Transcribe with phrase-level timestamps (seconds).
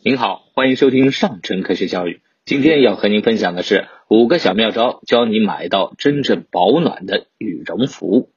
[0.00, 2.20] 您好，欢迎收听上城科学教育。
[2.44, 8.30] 今天要和您分享的是五个小妙招，教你买到真正保暖的羽绒服。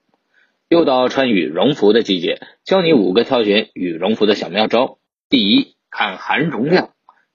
[0.70, 4.98] 又到穿羽绒服的季节，教你五个挑选羽绒服的小妙招。
[5.30, 6.90] 第一，看含绒量。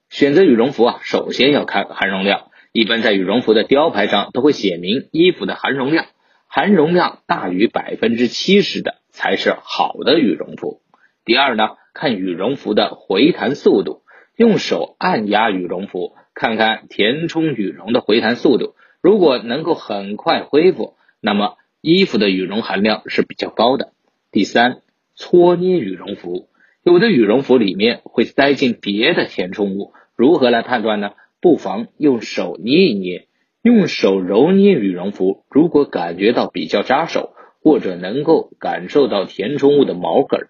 [0.09, 2.51] 选择羽绒服啊，首先要看含绒量。
[2.73, 6.05] 一般在羽绒服的雕牌上都会写明衣服的含绒量，
[6.47, 10.81] 含绒量大于百分之七十的才是好的羽绒服。
[11.23, 14.01] 第二呢，看羽绒服的回弹速度。
[14.37, 18.75] 用手按压羽绒服，看看填充羽绒的回弹速度。
[19.01, 23.93] 如果能够很快恢复，那么衣服的羽绒含量是比较高的。
[24.31, 24.81] 第三，
[25.15, 26.49] 搓捏羽绒服，
[26.83, 31.13] 有的羽绒服里面会塞进别的填充物，如何来判断呢？
[31.41, 33.25] 不妨用手捏一捏，
[33.63, 40.41] 用手揉捏羽绒服，如果感觉到比较扎手，或者能够感受到填充物的毛梗，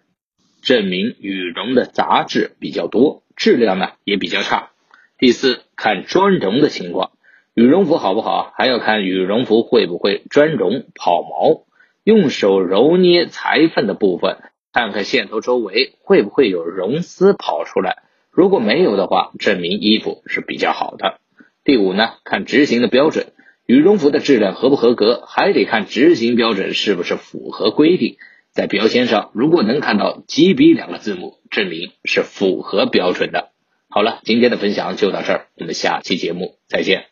[0.61, 3.23] 证明羽绒的杂质比较多。
[3.37, 4.71] 质量呢也比较差。
[5.17, 7.11] 第四，看专绒的情况，
[7.53, 11.63] 羽绒服好不好，还要看羽绒服会不会专绒跑毛。
[12.03, 14.37] 用手揉捏裁缝的部分，
[14.71, 18.03] 看看线头周围会不会有绒丝跑出来。
[18.31, 21.19] 如果没有的话，证明衣服是比较好的。
[21.63, 23.33] 第五呢，看执行的标准，
[23.65, 28.17] 羽绒服的质量合不合格，还得看执行标准是不是符合规定。
[28.57, 33.51] 在标签上，如果能看到 GB 两个字母，证明是符合标准的。
[33.87, 37.05] 好了，今天的分享就到这儿，我们下期节目再见。